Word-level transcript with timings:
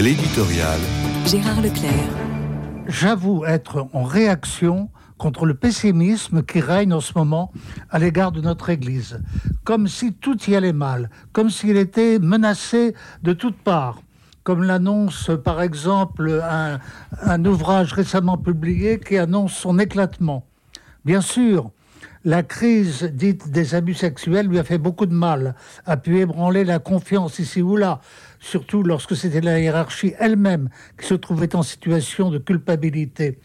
L'éditorial. 0.00 0.80
Gérard 1.26 1.60
Leclerc. 1.60 1.92
J'avoue 2.86 3.44
être 3.44 3.86
en 3.92 4.02
réaction 4.02 4.88
contre 5.18 5.44
le 5.44 5.52
pessimisme 5.52 6.42
qui 6.42 6.60
règne 6.60 6.94
en 6.94 7.00
ce 7.00 7.12
moment 7.14 7.52
à 7.90 7.98
l'égard 7.98 8.32
de 8.32 8.40
notre 8.40 8.70
Église, 8.70 9.20
comme 9.62 9.88
si 9.88 10.14
tout 10.14 10.42
y 10.44 10.56
allait 10.56 10.72
mal, 10.72 11.10
comme 11.32 11.50
s'il 11.50 11.76
était 11.76 12.18
menacé 12.18 12.94
de 13.22 13.34
toutes 13.34 13.58
parts 13.58 14.00
comme 14.42 14.62
l'annonce 14.62 15.30
par 15.44 15.60
exemple 15.60 16.40
un, 16.42 16.78
un, 17.20 17.44
ouvrage 17.44 17.92
récemment 17.92 18.38
publié 18.38 18.98
qui 18.98 19.18
annonce 19.18 19.52
son 19.52 19.78
éclatement. 19.78 20.46
Bien 21.04 21.20
sûr, 21.20 21.72
la 22.24 22.42
crise 22.42 23.04
dite 23.04 23.50
des 23.50 23.74
abus 23.74 23.94
sexuels 23.94 24.46
lui 24.46 24.58
a 24.58 24.64
fait 24.64 24.78
beaucoup 24.78 25.06
de 25.06 25.14
mal, 25.14 25.54
a 25.86 25.96
pu 25.96 26.18
ébranler 26.18 26.64
la 26.64 26.78
confiance 26.78 27.38
ici 27.38 27.62
ou 27.62 27.76
là, 27.76 28.00
surtout 28.40 28.82
lorsque 28.82 29.16
c'était 29.16 29.40
la 29.40 29.58
hiérarchie 29.58 30.14
elle-même 30.18 30.68
qui 30.98 31.06
se 31.06 31.14
trouvait 31.14 31.54
en 31.56 31.62
situation 31.62 32.30
de 32.30 32.38
culpabilité. 32.38 33.38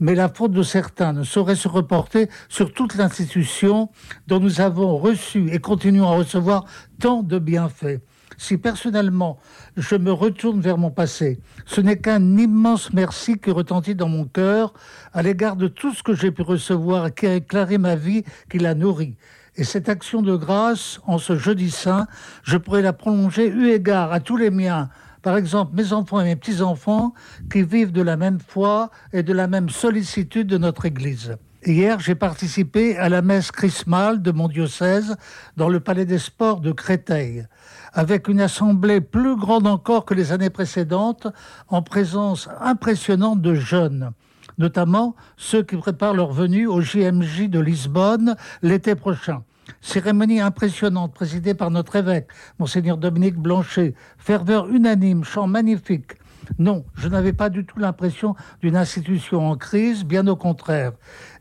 Mais 0.00 0.14
la 0.14 0.28
faute 0.28 0.52
de 0.52 0.62
certains 0.62 1.12
ne 1.12 1.22
saurait 1.22 1.54
se 1.54 1.68
reporter 1.68 2.28
sur 2.48 2.72
toute 2.72 2.96
l'institution 2.96 3.90
dont 4.26 4.40
nous 4.40 4.60
avons 4.60 4.98
reçu 4.98 5.48
et 5.52 5.60
continuons 5.60 6.08
à 6.08 6.16
recevoir 6.16 6.64
tant 6.98 7.22
de 7.22 7.38
bienfaits 7.38 8.00
si 8.36 8.58
personnellement 8.58 9.38
je 9.76 9.96
me 9.96 10.12
retourne 10.12 10.60
vers 10.60 10.78
mon 10.78 10.90
passé, 10.90 11.38
ce 11.66 11.80
n'est 11.80 11.98
qu'un 11.98 12.36
immense 12.36 12.92
merci 12.92 13.38
qui 13.38 13.50
retentit 13.50 13.94
dans 13.94 14.08
mon 14.08 14.24
cœur 14.24 14.72
à 15.12 15.22
l'égard 15.22 15.56
de 15.56 15.68
tout 15.68 15.92
ce 15.92 16.02
que 16.02 16.14
j'ai 16.14 16.30
pu 16.30 16.42
recevoir 16.42 17.14
qui 17.14 17.26
a 17.26 17.34
éclairé 17.34 17.78
ma 17.78 17.96
vie, 17.96 18.24
qui 18.50 18.58
l'a 18.58 18.74
nourri. 18.74 19.16
Et 19.56 19.64
cette 19.64 19.88
action 19.88 20.22
de 20.22 20.34
grâce, 20.34 21.00
en 21.06 21.18
ce 21.18 21.36
jeudi 21.36 21.70
saint, 21.70 22.06
je 22.42 22.56
pourrais 22.56 22.82
la 22.82 22.94
prolonger 22.94 23.48
eu 23.48 23.68
égard 23.68 24.12
à 24.12 24.20
tous 24.20 24.36
les 24.36 24.50
miens, 24.50 24.88
par 25.20 25.36
exemple 25.36 25.76
mes 25.76 25.92
enfants 25.92 26.20
et 26.20 26.24
mes 26.24 26.36
petits-enfants, 26.36 27.12
qui 27.50 27.62
vivent 27.62 27.92
de 27.92 28.02
la 28.02 28.16
même 28.16 28.38
foi 28.40 28.90
et 29.12 29.22
de 29.22 29.32
la 29.32 29.46
même 29.46 29.68
sollicitude 29.68 30.46
de 30.46 30.58
notre 30.58 30.86
Église. 30.86 31.36
Hier, 31.64 32.00
j'ai 32.00 32.16
participé 32.16 32.96
à 32.96 33.08
la 33.08 33.22
messe 33.22 33.52
chrismale 33.52 34.20
de 34.20 34.32
mon 34.32 34.48
diocèse 34.48 35.16
dans 35.56 35.68
le 35.68 35.78
Palais 35.78 36.04
des 36.04 36.18
Sports 36.18 36.60
de 36.60 36.72
Créteil, 36.72 37.46
avec 37.92 38.26
une 38.26 38.40
assemblée 38.40 39.00
plus 39.00 39.36
grande 39.36 39.68
encore 39.68 40.04
que 40.04 40.12
les 40.12 40.32
années 40.32 40.50
précédentes, 40.50 41.28
en 41.68 41.80
présence 41.80 42.48
impressionnante 42.60 43.40
de 43.40 43.54
jeunes, 43.54 44.10
notamment 44.58 45.14
ceux 45.36 45.62
qui 45.62 45.76
préparent 45.76 46.14
leur 46.14 46.32
venue 46.32 46.66
au 46.66 46.80
JMJ 46.80 47.48
de 47.48 47.60
Lisbonne 47.60 48.34
l'été 48.62 48.96
prochain. 48.96 49.44
Cérémonie 49.80 50.40
impressionnante 50.40 51.14
présidée 51.14 51.54
par 51.54 51.70
notre 51.70 51.94
évêque, 51.94 52.26
monseigneur 52.58 52.96
Dominique 52.96 53.36
Blanchet, 53.36 53.94
ferveur 54.18 54.68
unanime, 54.68 55.22
chant 55.22 55.46
magnifique, 55.46 56.14
non, 56.62 56.84
je 56.94 57.08
n'avais 57.08 57.32
pas 57.32 57.50
du 57.50 57.66
tout 57.66 57.78
l'impression 57.78 58.34
d'une 58.62 58.76
institution 58.76 59.50
en 59.50 59.56
crise, 59.56 60.04
bien 60.04 60.26
au 60.28 60.36
contraire. 60.36 60.92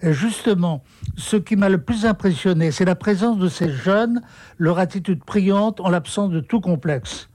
Et 0.00 0.12
justement, 0.12 0.82
ce 1.16 1.36
qui 1.36 1.56
m'a 1.56 1.68
le 1.68 1.82
plus 1.82 2.06
impressionné, 2.06 2.70
c'est 2.70 2.86
la 2.86 2.94
présence 2.94 3.38
de 3.38 3.48
ces 3.48 3.70
jeunes, 3.70 4.22
leur 4.58 4.78
attitude 4.78 5.22
priante 5.22 5.80
en 5.80 5.90
l'absence 5.90 6.30
de 6.30 6.40
tout 6.40 6.60
complexe. 6.60 7.28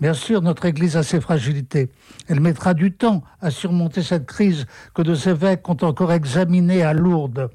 Bien 0.00 0.14
sûr, 0.14 0.42
notre 0.42 0.66
Église 0.66 0.96
a 0.96 1.02
ses 1.02 1.20
fragilités. 1.20 1.90
Elle 2.28 2.40
mettra 2.40 2.74
du 2.74 2.92
temps 2.92 3.22
à 3.40 3.50
surmonter 3.50 4.02
cette 4.02 4.26
crise 4.26 4.66
que 4.94 5.02
nos 5.02 5.14
évêques 5.14 5.68
ont 5.68 5.78
encore 5.82 6.12
examinée 6.12 6.82
à 6.82 6.92
Lourdes. 6.92 7.50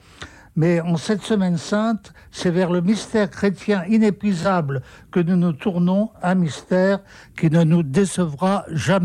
Mais 0.56 0.82
en 0.82 0.98
cette 0.98 1.22
semaine 1.22 1.58
sainte, 1.58 2.14
c'est 2.30 2.52
vers 2.52 2.72
le 2.72 2.82
mystère 2.82 3.30
chrétien 3.30 3.86
inépuisable 3.86 4.82
que 5.12 5.22
nous 5.22 5.38
nous 5.38 5.54
tournons, 5.54 6.10
un 6.22 6.36
mystère 6.36 7.00
qui 7.38 7.50
ne 7.50 7.64
nous 7.64 7.84
décevra 7.84 8.66
jamais. 8.70 9.00